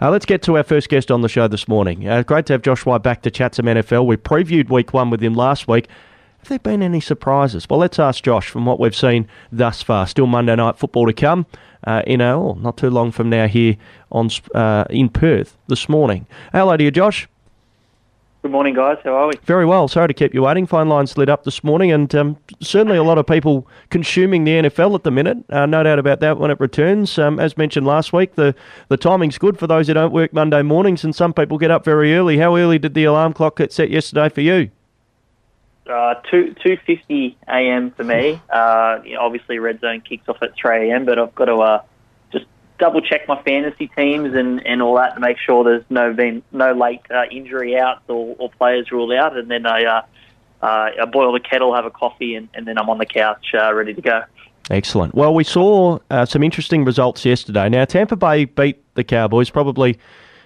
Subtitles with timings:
[0.00, 2.06] Uh, let's get to our first guest on the show this morning.
[2.08, 4.06] Uh, great to have Josh Wye back to chat some NFL.
[4.06, 5.88] We previewed week one with him last week.
[6.38, 7.66] Have there been any surprises?
[7.68, 10.06] Well, let's ask Josh from what we've seen thus far.
[10.06, 11.46] Still Monday night football to come.
[11.84, 13.76] Uh, in oh, not too long from now here
[14.12, 16.26] on uh, in Perth this morning.
[16.52, 17.28] Hello to you, Josh.
[18.46, 18.98] Good morning, guys.
[19.02, 19.34] How are we?
[19.42, 19.88] Very well.
[19.88, 20.68] Sorry to keep you waiting.
[20.68, 24.52] Phone lines lit up this morning, and um, certainly a lot of people consuming the
[24.52, 25.38] NFL at the minute.
[25.50, 27.18] Uh, no doubt about that when it returns.
[27.18, 28.54] Um, as mentioned last week, the,
[28.86, 31.84] the timing's good for those who don't work Monday mornings, and some people get up
[31.84, 32.38] very early.
[32.38, 34.70] How early did the alarm clock get set yesterday for you?
[35.90, 37.90] Uh, two two fifty a.m.
[37.90, 38.40] for me.
[38.48, 41.04] Uh, you know, obviously, red zone kicks off at three a.m.
[41.04, 41.82] But I've got to uh,
[42.78, 46.42] double check my fantasy teams and, and all that to make sure there's no been
[46.52, 50.02] no late uh, injury outs or, or players ruled out, and then I uh,
[50.62, 53.46] uh, I boil the kettle, have a coffee, and, and then I'm on the couch
[53.54, 54.22] uh, ready to go.
[54.70, 55.14] Excellent.
[55.14, 57.68] Well, we saw uh, some interesting results yesterday.
[57.68, 59.98] Now, Tampa Bay beat the Cowboys, probably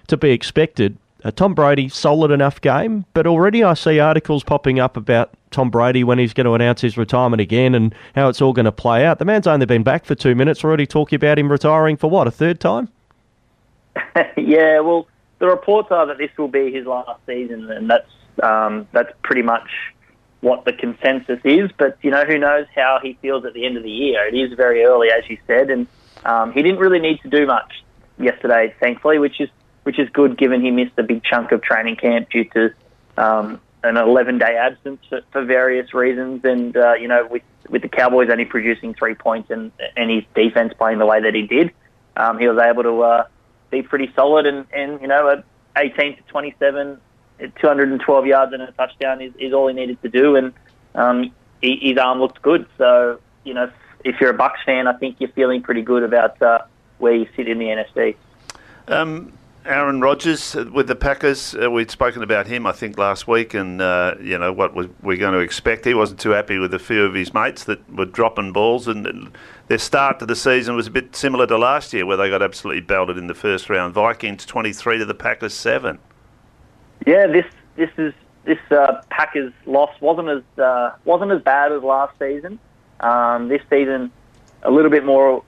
[0.07, 0.97] to be expected.
[1.23, 5.69] Uh, Tom Brady, solid enough game, but already I see articles popping up about Tom
[5.69, 8.71] Brady when he's going to announce his retirement again and how it's all going to
[8.71, 9.19] play out.
[9.19, 12.27] The man's only been back for two minutes, already talking about him retiring for what,
[12.27, 12.89] a third time?
[14.37, 15.07] yeah, well,
[15.39, 18.09] the reports are that this will be his last season, and that's
[18.41, 19.67] um, that's pretty much
[20.39, 21.69] what the consensus is.
[21.77, 24.25] But you know, who knows how he feels at the end of the year?
[24.27, 25.87] It is very early, as you said, and
[26.23, 27.83] um, he didn't really need to do much
[28.17, 29.49] yesterday, thankfully, which is
[29.83, 32.73] which is good given he missed a big chunk of training camp due to
[33.17, 36.43] um, an 11 day absence for, for, various reasons.
[36.45, 40.23] And, uh, you know, with, with the Cowboys only producing three points and, and his
[40.35, 41.71] defense playing the way that he did,
[42.15, 43.27] um, he was able to uh,
[43.69, 44.45] be pretty solid.
[44.45, 45.43] And, and, you know, at
[45.77, 46.99] 18 to 27,
[47.59, 50.35] 212 yards and a touchdown is, is all he needed to do.
[50.35, 50.53] And
[50.93, 52.67] um, his arm looked good.
[52.77, 53.71] So, you know,
[54.03, 56.59] if you're a Bucs fan, I think you're feeling pretty good about uh,
[56.97, 58.15] where you sit in the NFC.
[58.87, 59.33] Um,
[59.65, 61.55] Aaron Rodgers uh, with the Packers.
[61.55, 65.17] Uh, we'd spoken about him, I think, last week, and uh, you know what we're
[65.17, 65.85] going to expect.
[65.85, 69.31] He wasn't too happy with a few of his mates that were dropping balls, and
[69.67, 72.41] their start to the season was a bit similar to last year, where they got
[72.41, 73.93] absolutely belted in the first round.
[73.93, 75.99] Vikings twenty three to the Packers seven.
[77.05, 77.45] Yeah, this
[77.75, 78.13] this is
[78.45, 82.59] this uh, Packers loss wasn't as uh, wasn't as bad as last season.
[82.99, 84.11] Um, this season,
[84.63, 85.43] a little bit more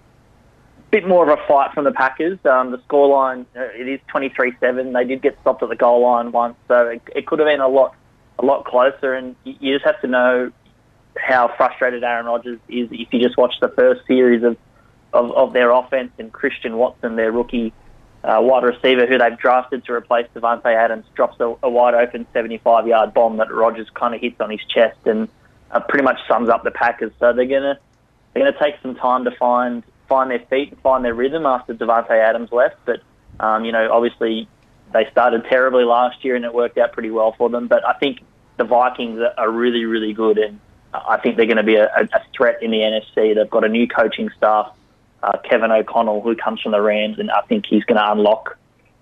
[0.93, 2.37] bit more of a fight from the Packers.
[2.45, 4.93] Um, the scoreline uh, it is 23-7.
[4.93, 7.61] They did get stopped at the goal line once, so it, it could have been
[7.61, 7.95] a lot
[8.37, 9.15] a lot closer.
[9.15, 10.51] And you just have to know
[11.17, 14.55] how frustrated Aaron Rodgers is if you just watch the first series of
[15.13, 17.73] of, of their offense and Christian Watson, their rookie
[18.23, 22.27] uh, wide receiver, who they've drafted to replace Davante Adams, drops a, a wide open
[22.33, 25.27] 75 yard bomb that Rodgers kind of hits on his chest and
[25.71, 27.11] uh, pretty much sums up the Packers.
[27.19, 27.79] So they're gonna
[28.33, 29.83] they're gonna take some time to find
[30.13, 32.75] find their feet and find their rhythm after Davante Adams left.
[32.85, 33.01] But
[33.40, 34.47] um, you know, obviously
[34.94, 37.68] they started terribly last year and it worked out pretty well for them.
[37.68, 38.19] But I think
[38.57, 40.59] the Vikings are really, really good, and
[40.94, 43.34] I think they're going to be a, a threat in the NFC.
[43.34, 44.75] They've got a new coaching staff,
[45.23, 48.56] uh, Kevin O'Connell, who comes from the Rams, and I think he's going to unlock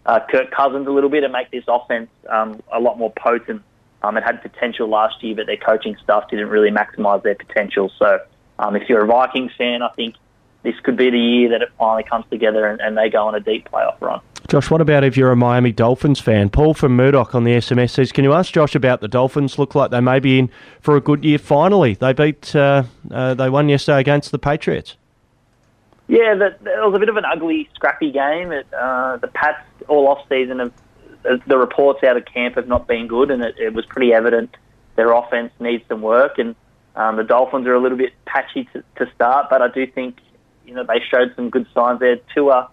[0.05, 3.63] uh, Kirk Cousins a little bit and make this offense um, a lot more potent.
[4.01, 7.91] Um, it had potential last year, but their coaching staff didn't really maximise their potential.
[7.99, 8.19] So,
[8.59, 10.15] um, if you're a Vikings fan, I think
[10.63, 13.35] this could be the year that it finally comes together and, and, they go on
[13.35, 14.21] a deep playoff run.
[14.47, 16.49] Josh, what about if you're a Miami Dolphins fan?
[16.49, 19.57] Paul from Murdoch on the SMS says, Can you ask Josh about the Dolphins?
[19.57, 20.49] Look like they may be in
[20.81, 21.93] for a good year finally.
[21.95, 24.97] They beat, uh, uh, they won yesterday against the Patriots.
[26.07, 28.51] Yeah, that, it was a bit of an ugly, scrappy game.
[28.51, 30.73] It, uh, the Pats all off season have
[31.23, 34.13] uh, the reports out of camp have not been good, and it, it was pretty
[34.13, 34.55] evident
[34.95, 36.37] their offense needs some work.
[36.37, 36.55] And
[36.95, 40.17] um, the Dolphins are a little bit patchy to, to start, but I do think
[40.65, 42.17] you know, they showed some good signs there.
[42.33, 42.69] Tua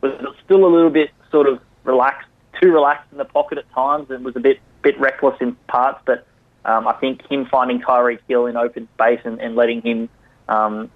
[0.00, 0.12] was
[0.44, 2.28] still a little bit sort of relaxed,
[2.60, 6.00] too relaxed in the pocket at times, and was a bit bit reckless in parts.
[6.04, 6.26] But
[6.64, 10.08] um, I think him finding Tyreek Hill in open space and, and letting him
[10.48, 10.90] um,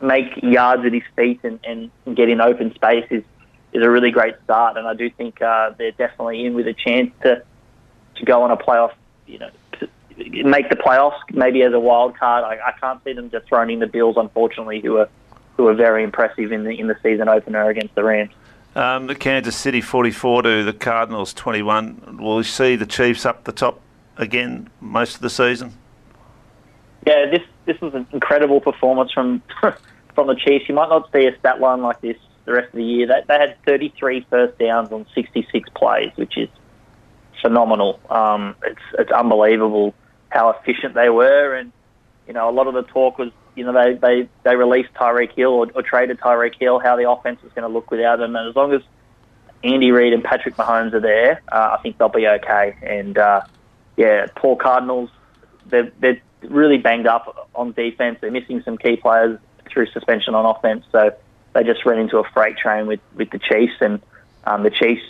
[0.00, 3.24] make yards at his feet and, and get in open space is
[3.72, 4.76] is a really great start.
[4.76, 7.42] And I do think uh, they're definitely in with a chance to
[8.16, 8.92] to go on a playoff.
[9.26, 9.50] You know,
[10.16, 12.44] make the playoffs maybe as a wild card.
[12.44, 15.08] I, I can't see them just throwing in the Bills, unfortunately, who are
[15.60, 18.32] who were very impressive in the in the season opener against the Rams.
[18.74, 22.16] Um, the Kansas City 44 to the Cardinals 21.
[22.18, 23.78] Will we see the Chiefs up the top
[24.16, 25.74] again most of the season?
[27.06, 29.42] Yeah, this this was an incredible performance from
[30.14, 30.64] from the Chiefs.
[30.66, 32.16] You might not see a stat line like this
[32.46, 33.06] the rest of the year.
[33.06, 36.48] They, they had 33 first downs on 66 plays, which is
[37.42, 38.00] phenomenal.
[38.08, 39.94] Um, it's it's unbelievable
[40.30, 41.70] how efficient they were, and
[42.26, 43.30] you know a lot of the talk was
[43.60, 47.10] you know, they, they, they released Tyreek Hill or, or traded Tyreek Hill, how the
[47.10, 48.34] offense was going to look without him.
[48.34, 48.80] And as long as
[49.62, 52.74] Andy Reid and Patrick Mahomes are there, uh, I think they'll be okay.
[52.82, 53.42] And uh,
[53.98, 55.10] yeah, poor Cardinals,
[55.66, 58.16] they're, they're really banged up on defense.
[58.22, 59.38] They're missing some key players
[59.70, 61.14] through suspension on offense, so
[61.52, 63.74] they just ran into a freight train with, with the Chiefs.
[63.82, 64.00] And
[64.44, 65.02] um, the Chiefs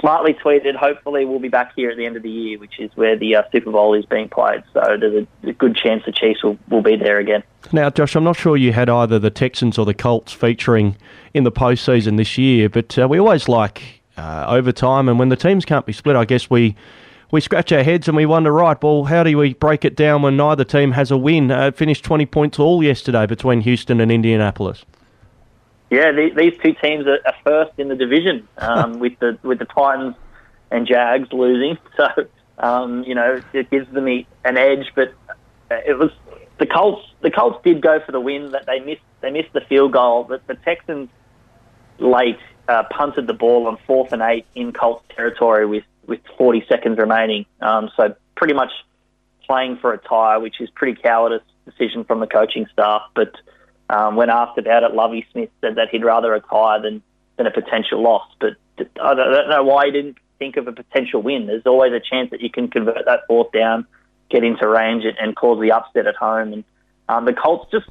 [0.00, 2.90] smartly tweeted, hopefully we'll be back here at the end of the year, which is
[2.96, 4.62] where the uh, Super Bowl is being played.
[4.72, 7.42] So there's a, a, good chance the Chiefs will, will be there again.
[7.72, 10.96] Now, Josh, I'm not sure you had either the Texans or the Colts featuring
[11.34, 15.36] in the postseason this year, but uh, we always like uh, overtime, and when the
[15.36, 16.76] teams can't be split, I guess we.
[17.32, 20.22] We scratch our heads and we wonder, right, well, how do we break it down
[20.22, 21.52] when neither team has a win?
[21.52, 24.84] Uh, finished 20 points all yesterday between Houston and Indianapolis.
[25.90, 29.58] Yeah, the, these two teams are, are, first in the division um, with the with
[29.58, 30.14] the Titans
[30.70, 31.78] and Jags losing.
[31.96, 32.26] So
[32.58, 34.92] um, you know it gives them an edge.
[34.94, 35.14] But
[35.70, 36.10] it was
[36.58, 37.02] the Colts.
[37.22, 38.52] The Colts did go for the win.
[38.52, 39.02] That they missed.
[39.20, 40.24] They missed the field goal.
[40.24, 41.08] But the Texans
[41.98, 42.38] late
[42.68, 46.98] uh, punted the ball on fourth and eight in Colts territory with with 40 seconds
[46.98, 47.46] remaining.
[47.60, 48.70] Um, so pretty much
[49.46, 53.02] playing for a tie, which is pretty cowardice decision from the coaching staff.
[53.14, 53.32] But
[53.90, 57.02] um, when asked about it, Lovie Smith said that he'd rather a tie than,
[57.36, 58.26] than a potential loss.
[58.38, 58.52] But
[59.02, 61.46] I don't know why he didn't think of a potential win.
[61.46, 63.86] There's always a chance that you can convert that fourth down,
[64.30, 66.52] get into range, and, and cause the upset at home.
[66.52, 66.64] And
[67.08, 67.86] um, the Colts just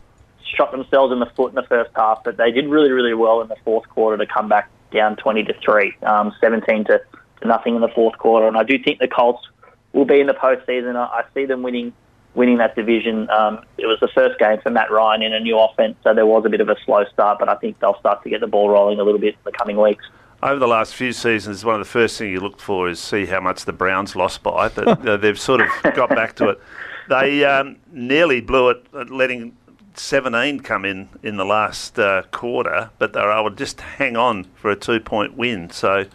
[0.56, 3.42] shot themselves in the foot in the first half, but they did really, really well
[3.42, 7.02] in the fourth quarter to come back down 20 to three, um, 17 to,
[7.42, 8.48] to nothing in the fourth quarter.
[8.48, 9.46] And I do think the Colts
[9.92, 10.96] will be in the postseason.
[10.96, 11.94] I, I see them winning
[12.36, 13.30] winning that division.
[13.30, 16.26] Um, it was the first game for Matt Ryan in a new offense, so there
[16.26, 18.48] was a bit of a slow start, but I think they'll start to get the
[18.48, 20.06] ball rolling a little bit in the coming weeks.
[20.42, 23.26] Over the last few seasons, one of the first things you look for is see
[23.26, 26.62] how much the Browns lost by, but uh, they've sort of got back to it.
[27.10, 29.58] They um, nearly blew it, letting
[29.96, 34.16] 17 come in in the last uh, quarter, but they were able to just hang
[34.16, 35.70] on for a two point win.
[35.72, 36.06] So,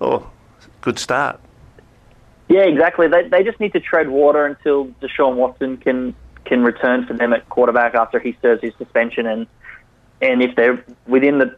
[0.00, 0.30] oh,
[0.80, 1.40] good start.
[2.50, 3.06] Yeah, exactly.
[3.06, 7.32] They, they just need to tread water until Deshaun Watson can can return for them
[7.32, 9.46] at quarterback after he serves his suspension, and
[10.20, 11.56] and if they're within the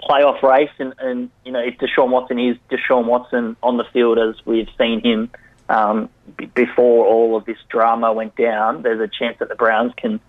[0.00, 4.20] playoff race, and, and you know if Deshaun Watson is Deshaun Watson on the field
[4.20, 5.30] as we've seen him
[5.68, 9.92] um, b- before all of this drama went down, there's a chance that the Browns
[9.96, 10.20] can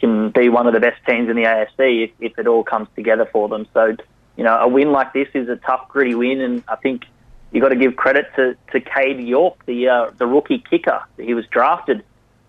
[0.00, 2.88] can be one of the best teams in the AFC if, if it all comes
[2.96, 3.68] together for them.
[3.72, 3.94] So
[4.36, 7.04] you know a win like this is a tough, gritty win, and I think
[7.52, 11.02] you got to give credit to to Cade York, the uh, the rookie kicker.
[11.16, 12.04] He was drafted.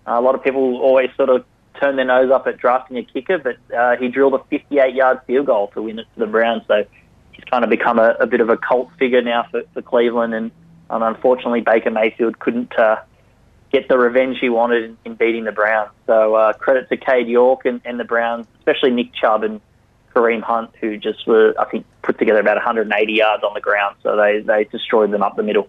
[0.06, 1.44] Uh, a lot of people always sort of
[1.78, 5.20] turn their nose up at drafting a kicker, but uh, he drilled a 58 yard
[5.26, 6.62] field goal to win it for the Browns.
[6.66, 6.84] So
[7.32, 10.34] he's kind of become a, a bit of a cult figure now for, for Cleveland.
[10.34, 10.50] And
[10.90, 12.96] um, unfortunately, Baker Mayfield couldn't uh,
[13.72, 15.90] get the revenge he wanted in, in beating the Browns.
[16.06, 19.60] So uh, credit to Cade York and, and the Browns, especially Nick Chubb and
[20.18, 23.96] Kareem Hunt, who just were, I think, put together about 180 yards on the ground.
[24.02, 25.68] So they, they destroyed them up the middle.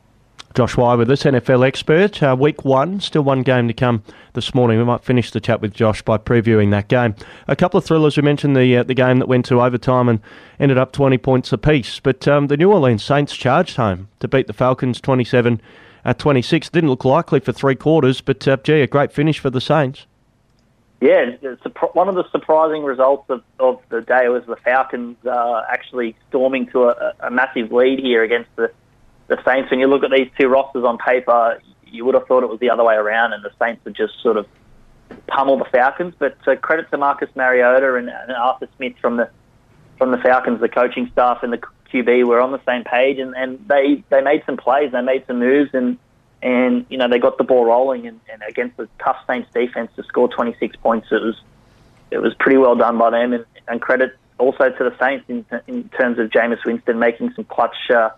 [0.56, 2.24] Josh Wye with us, NFL expert.
[2.24, 4.04] Uh, week one, still one game to come
[4.34, 4.80] this morning.
[4.80, 7.14] We might finish the chat with Josh by previewing that game.
[7.48, 8.18] A couple of thrillers.
[8.18, 10.20] We mentioned the uh, the game that went to overtime and
[10.60, 12.00] ended up 20 points apiece.
[12.00, 15.62] But um, the New Orleans Saints charged home to beat the Falcons 27
[16.04, 16.70] at 26.
[16.70, 20.08] Didn't look likely for three quarters, but uh, gee, a great finish for the Saints
[21.02, 21.32] yeah,
[21.94, 26.68] one of the surprising results of, of the day was the Falcons uh, actually storming
[26.68, 28.70] to a, a, massive lead here against the,
[29.28, 29.72] the Saints.
[29.72, 32.60] When you look at these two rosters on paper, you would have thought it was
[32.60, 34.46] the other way around, and the Saints would just sort of
[35.28, 36.16] pummel the Falcons.
[36.20, 39.30] But uh, credit to Marcus Mariota and, and, Arthur Smith from the
[39.98, 41.62] from the Falcons, the coaching staff and the
[41.94, 45.26] QB were on the same page, and, and they they made some plays, they made
[45.28, 45.98] some moves, and
[46.42, 49.92] and you know they got the ball rolling, and, and against the tough Saints defense
[49.96, 51.42] to score 26 points, it was
[52.12, 55.46] it was pretty well done by them, and, and credit also to the Saints in,
[55.68, 58.10] in terms of Jameis Winston making some clutch uh,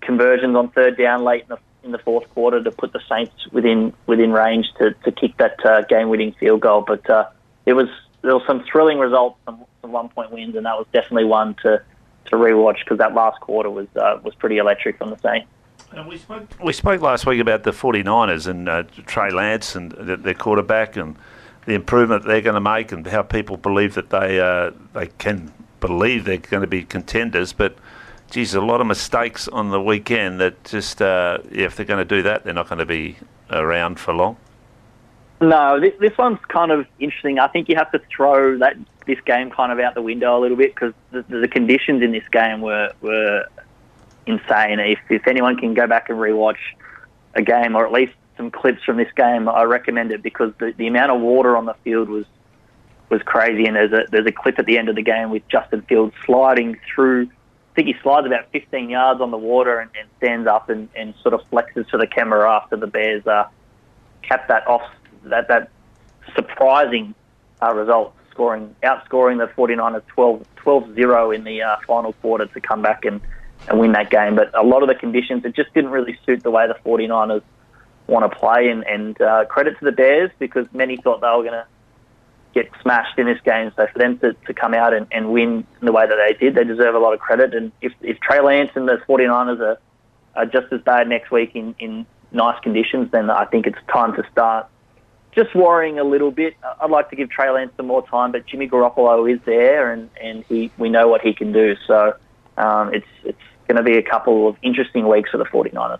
[0.00, 3.34] conversions on third down late in the in the fourth quarter to put the Saints
[3.52, 6.82] within within range to, to kick that uh, game winning field goal.
[6.86, 7.28] But uh,
[7.66, 7.88] it was
[8.22, 11.54] there were some thrilling results, some, some one point wins, and that was definitely one
[11.62, 11.82] to
[12.26, 15.48] to rewatch because that last quarter was uh, was pretty electric from the Saints.
[15.96, 19.92] And we spoke, we spoke last week about the 49ers and uh, Trey Lance and
[19.92, 21.16] their quarterback and
[21.66, 25.52] the improvement they're going to make and how people believe that they uh, they can
[25.80, 27.52] believe they're going to be contenders.
[27.52, 27.76] But,
[28.30, 32.06] geez, a lot of mistakes on the weekend that just, uh, yeah, if they're going
[32.06, 33.16] to do that, they're not going to be
[33.50, 34.36] around for long.
[35.40, 37.38] No, this, this one's kind of interesting.
[37.38, 40.40] I think you have to throw that this game kind of out the window a
[40.40, 43.44] little bit because the, the conditions in this game were, were
[44.26, 44.78] insane.
[44.80, 46.58] If if anyone can go back and rewatch
[47.34, 50.72] a game or at least some clips from this game, I recommend it because the,
[50.76, 52.26] the amount of water on the field was
[53.10, 53.66] was crazy.
[53.66, 56.14] And there's a there's a clip at the end of the game with Justin Fields
[56.24, 57.28] sliding through
[57.74, 60.88] I think he slides about 15 yards on the water and, and stands up and,
[60.94, 63.48] and sort of flexes to the camera after the Bears uh,
[64.22, 64.82] capped that off
[65.24, 65.70] that that
[66.36, 67.16] surprising
[67.60, 72.80] uh, result, scoring outscoring the 49ers 12 12-0 in the uh, final quarter to come
[72.80, 73.20] back and,
[73.68, 74.36] and win that game.
[74.36, 77.42] But a lot of the conditions it just didn't really suit the way the 49ers
[78.06, 78.68] want to play.
[78.68, 81.66] And, and uh, credit to the Bears because many thought they were going to
[82.54, 83.72] get smashed in this game.
[83.76, 86.34] So for them to, to come out and, and win in the way that they
[86.34, 87.54] did, they deserve a lot of credit.
[87.54, 89.78] And if, if Trey Lance and the 49ers are,
[90.36, 94.14] are just as bad next week in, in nice conditions, then I think it's time
[94.14, 94.68] to start
[95.34, 96.54] just worrying a little bit.
[96.80, 100.08] I'd like to give Trey Lance some more time, but Jimmy Garoppolo is there, and,
[100.20, 101.76] and he we know what he can do.
[101.86, 102.14] So
[102.56, 105.98] um, it's it's going to be a couple of interesting weeks for the 49ers.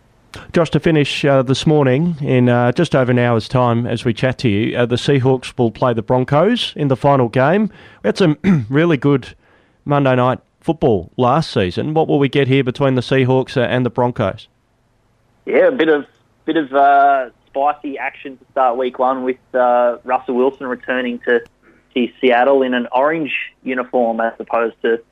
[0.53, 4.13] Josh, to finish uh, this morning, in uh, just over an hour's time as we
[4.13, 7.71] chat to you, uh, the Seahawks will play the Broncos in the final game.
[8.03, 9.37] We had some really good
[9.85, 11.95] Monday night football last season.
[11.95, 14.49] What will we get here between the Seahawks uh, and the Broncos?
[15.47, 16.07] Yeah, a bit of
[16.47, 21.41] bit of uh, spicy action to start week one with uh, Russell Wilson returning to,
[21.95, 25.03] to Seattle in an orange uniform as opposed to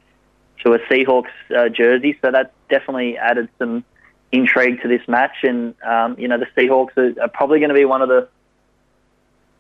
[0.61, 2.18] to a Seahawks jersey.
[2.23, 3.85] So that's definitely added some
[4.30, 5.37] intrigue to this match.
[5.42, 8.28] And, um, you know, the Seahawks are, are probably going to be one of the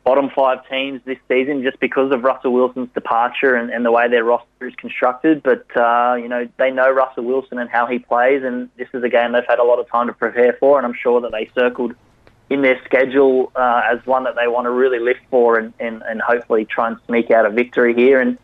[0.04, 4.08] bottom five teams this season just because of Russell Wilson's departure and, and the way
[4.08, 5.42] their roster is constructed.
[5.42, 9.04] But, uh, you know, they know Russell Wilson and how he plays, and this is
[9.04, 11.30] a game they've had a lot of time to prepare for, and I'm sure that
[11.30, 11.94] they circled
[12.50, 16.02] in their schedule uh, as one that they want to really lift for and, and,
[16.02, 18.20] and hopefully try and sneak out a victory here.
[18.20, 18.38] And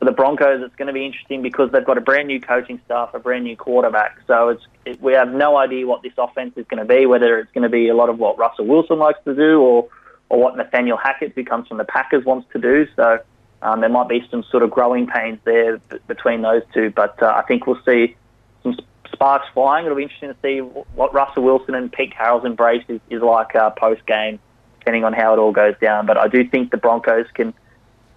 [0.00, 2.80] for the Broncos, it's going to be interesting because they've got a brand new coaching
[2.86, 4.18] staff, a brand new quarterback.
[4.26, 7.38] So it's it, we have no idea what this offense is going to be, whether
[7.38, 9.88] it's going to be a lot of what Russell Wilson likes to do or
[10.30, 12.86] or what Nathaniel Hackett, who comes from the Packers, wants to do.
[12.96, 13.18] So
[13.60, 16.90] um, there might be some sort of growing pains there b- between those two.
[16.90, 18.16] But uh, I think we'll see
[18.62, 18.78] some
[19.12, 19.84] sparks flying.
[19.84, 23.54] It'll be interesting to see what Russell Wilson and Pete Carroll's embrace is, is like
[23.54, 24.38] uh, post game,
[24.78, 26.06] depending on how it all goes down.
[26.06, 27.52] But I do think the Broncos can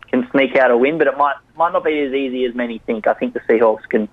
[0.10, 2.79] can sneak out a win, but it might might not be as easy as many
[2.79, 3.07] think.
[3.07, 4.10] I think the Seahawks can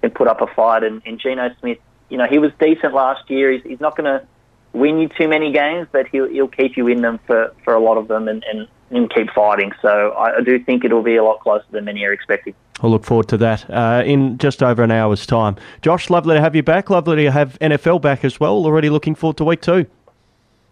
[0.00, 3.30] can put up a fight, and, and Geno Smith, you know, he was decent last
[3.30, 3.52] year.
[3.52, 4.26] He's, he's not going to
[4.72, 7.80] win you too many games, but he'll he'll keep you in them for, for a
[7.80, 9.72] lot of them, and, and, and keep fighting.
[9.80, 12.54] So I, I do think it'll be a lot closer than many are expecting.
[12.80, 15.56] I'll look forward to that uh, in just over an hour's time.
[15.82, 16.90] Josh, lovely to have you back.
[16.90, 18.54] Lovely to have NFL back as well.
[18.64, 19.86] Already looking forward to week two.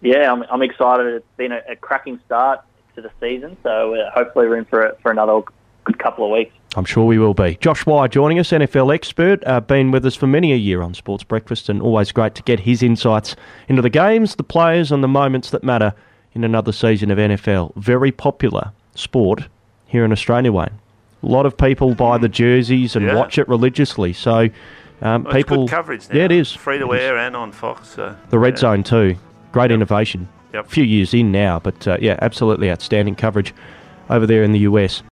[0.01, 1.07] Yeah, I'm, I'm excited.
[1.07, 2.63] It's been a, a cracking start
[2.97, 3.57] to the season.
[3.63, 5.43] So uh, hopefully we're in for for another
[5.85, 6.55] good couple of weeks.
[6.77, 7.57] I'm sure we will be.
[7.61, 10.95] Josh Wye joining us, NFL expert, uh, been with us for many a year on
[10.95, 13.35] Sports Breakfast, and always great to get his insights
[13.69, 15.93] into the games, the players, and the moments that matter
[16.33, 17.73] in another season of NFL.
[17.77, 19.49] Very popular sport
[19.87, 20.79] here in Australia, Wayne.
[21.23, 23.17] A lot of people buy the jerseys and Yeah.
[23.17, 24.13] watch it religiously.
[24.13, 24.49] So
[25.03, 26.17] um, Well, it's people, good coverage now.
[26.19, 27.03] yeah, it is free to It is.
[27.03, 27.89] air and on Fox.
[27.97, 28.59] So The Red yeah.
[28.61, 29.17] Zone too.
[29.51, 30.29] Great innovation.
[30.55, 30.67] Yep.
[30.67, 33.53] A few years in now, but uh, yeah, absolutely outstanding coverage
[34.09, 35.03] over there in the US.